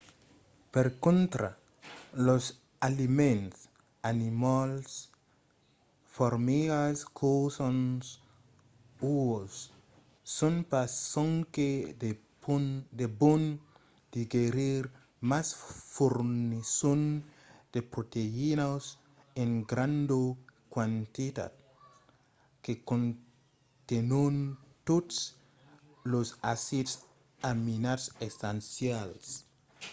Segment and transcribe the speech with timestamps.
[0.73, 1.47] per contra
[2.25, 2.43] los
[2.87, 3.57] aliments
[4.11, 4.91] animals
[6.15, 8.03] formigas cussons
[9.15, 9.53] uòus
[10.37, 11.69] son pas sonque
[12.99, 13.43] de bon
[14.17, 14.81] digerir
[15.29, 15.47] mas
[15.93, 17.01] fornisson
[17.73, 18.83] de proteïnas
[19.43, 20.21] en granda
[20.73, 21.53] quantitat
[22.63, 24.35] que contenon
[24.87, 25.19] totes
[26.11, 26.91] los acids
[27.51, 29.25] aminats essencials